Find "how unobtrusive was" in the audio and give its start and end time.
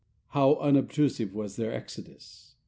0.29-1.57